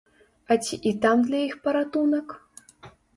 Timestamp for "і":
0.91-0.93